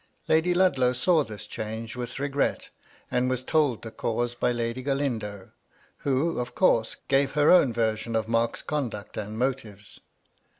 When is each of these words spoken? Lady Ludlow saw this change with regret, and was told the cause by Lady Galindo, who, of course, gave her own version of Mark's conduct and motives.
Lady 0.27 0.51
Ludlow 0.55 0.93
saw 0.93 1.23
this 1.23 1.45
change 1.45 1.95
with 1.95 2.17
regret, 2.17 2.71
and 3.11 3.29
was 3.29 3.43
told 3.43 3.83
the 3.83 3.91
cause 3.91 4.33
by 4.33 4.51
Lady 4.51 4.81
Galindo, 4.81 5.51
who, 5.97 6.39
of 6.39 6.55
course, 6.55 6.95
gave 7.07 7.33
her 7.33 7.51
own 7.51 7.71
version 7.71 8.15
of 8.15 8.27
Mark's 8.27 8.63
conduct 8.63 9.15
and 9.15 9.37
motives. 9.37 9.99